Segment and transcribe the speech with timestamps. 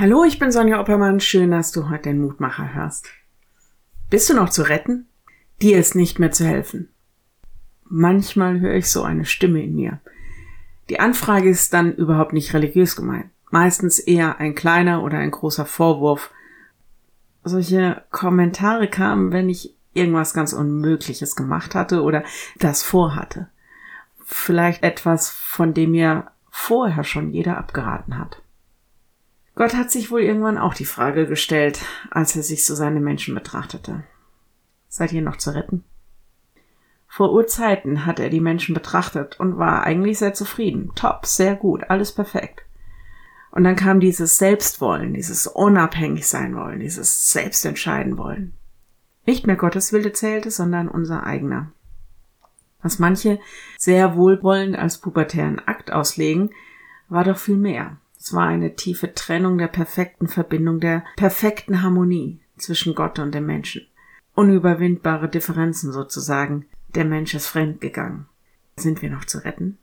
[0.00, 1.18] Hallo, ich bin Sonja Oppermann.
[1.18, 3.08] Schön, dass du heute den Mutmacher hörst.
[4.10, 5.08] Bist du noch zu retten?
[5.60, 6.88] Dir ist nicht mehr zu helfen.
[7.82, 9.98] Manchmal höre ich so eine Stimme in mir.
[10.88, 13.30] Die Anfrage ist dann überhaupt nicht religiös gemeint.
[13.50, 16.30] Meistens eher ein kleiner oder ein großer Vorwurf.
[17.42, 22.22] Solche Kommentare kamen, wenn ich irgendwas ganz Unmögliches gemacht hatte oder
[22.60, 23.48] das vorhatte.
[24.24, 28.42] Vielleicht etwas, von dem mir vorher schon jeder abgeraten hat.
[29.58, 31.80] Gott hat sich wohl irgendwann auch die Frage gestellt,
[32.12, 34.04] als er sich so seine Menschen betrachtete.
[34.86, 35.82] Seid ihr noch zu retten?
[37.08, 40.92] Vor Urzeiten hat er die Menschen betrachtet und war eigentlich sehr zufrieden.
[40.94, 42.62] Top, sehr gut, alles perfekt.
[43.50, 48.54] Und dann kam dieses Selbstwollen, dieses unabhängig sein wollen, dieses Selbstentscheiden wollen.
[49.26, 51.72] Nicht mehr Gottes Wille zählte, sondern unser eigener.
[52.80, 53.40] Was manche
[53.76, 56.50] sehr wohlwollend als pubertären Akt auslegen,
[57.08, 57.96] war doch viel mehr.
[58.18, 63.46] Es war eine tiefe Trennung der perfekten Verbindung, der perfekten Harmonie zwischen Gott und dem
[63.46, 63.86] Menschen.
[64.34, 66.66] Unüberwindbare Differenzen sozusagen.
[66.94, 68.26] Der Mensch ist fremdgegangen.
[68.76, 69.78] Sind wir noch zu retten?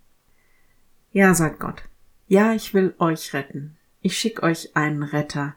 [1.11, 1.83] Ja, sagt Gott.
[2.27, 3.77] Ja, ich will euch retten.
[4.01, 5.55] Ich schick euch einen Retter.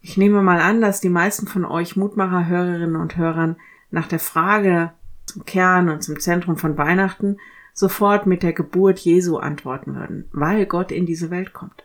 [0.00, 3.56] Ich nehme mal an, dass die meisten von euch Mutmacher Hörerinnen und Hörern
[3.90, 4.92] nach der Frage
[5.26, 7.38] zum Kern und zum Zentrum von Weihnachten
[7.74, 11.84] sofort mit der Geburt Jesu antworten würden, weil Gott in diese Welt kommt.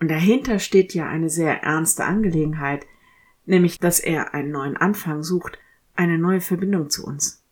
[0.00, 2.86] Und dahinter steht ja eine sehr ernste Angelegenheit,
[3.46, 5.58] nämlich dass er einen neuen Anfang sucht,
[5.94, 7.42] eine neue Verbindung zu uns.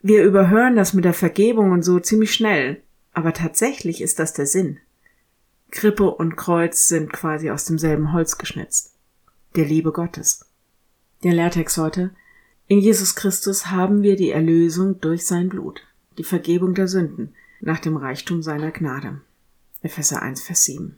[0.00, 4.46] Wir überhören das mit der Vergebung und so ziemlich schnell, aber tatsächlich ist das der
[4.46, 4.78] Sinn.
[5.70, 8.94] Krippe und Kreuz sind quasi aus demselben Holz geschnitzt.
[9.56, 10.46] Der Liebe Gottes.
[11.22, 12.10] Der Lehrtext heute
[12.66, 15.82] in Jesus Christus haben wir die Erlösung durch sein Blut,
[16.18, 19.20] die Vergebung der Sünden, nach dem Reichtum seiner Gnade.
[19.82, 20.96] Epheser 1, Vers 7.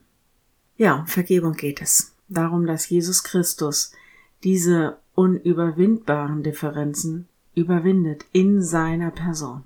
[0.76, 2.14] Ja, um Vergebung geht es.
[2.28, 3.92] Darum, dass Jesus Christus
[4.42, 9.62] diese unüberwindbaren Differenzen überwindet in seiner Person.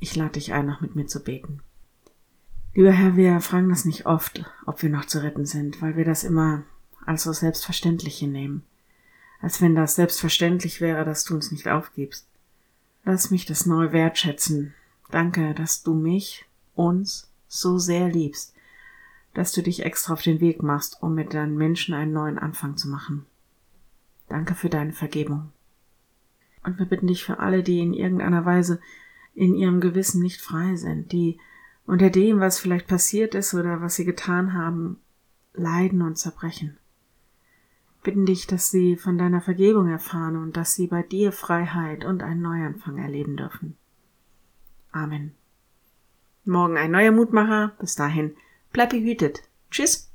[0.00, 1.60] Ich lade dich ein, noch mit mir zu beten.
[2.74, 6.04] Lieber Herr, wir fragen das nicht oft, ob wir noch zu retten sind, weil wir
[6.04, 6.64] das immer
[7.04, 8.62] als so selbstverständlich nehmen
[9.40, 12.26] als wenn das selbstverständlich wäre, dass du uns nicht aufgibst.
[13.04, 14.74] Lass mich das neu wertschätzen.
[15.10, 18.54] Danke, dass du mich, uns so sehr liebst,
[19.34, 22.76] dass du dich extra auf den Weg machst, um mit deinen Menschen einen neuen Anfang
[22.76, 23.26] zu machen.
[24.28, 25.52] Danke für deine Vergebung.
[26.62, 28.80] Und wir bitten dich für alle, die in irgendeiner Weise
[29.34, 31.38] in ihrem Gewissen nicht frei sind, die
[31.86, 35.00] unter dem, was vielleicht passiert ist oder was sie getan haben,
[35.54, 36.79] leiden und zerbrechen
[38.02, 42.22] bitten dich, dass sie von deiner Vergebung erfahren und dass sie bei dir Freiheit und
[42.22, 43.76] einen Neuanfang erleben dürfen.
[44.92, 45.34] Amen.
[46.44, 47.72] Morgen ein neuer Mutmacher.
[47.78, 48.34] Bis dahin,
[48.72, 49.42] bleib behütet.
[49.70, 50.09] Tschüss.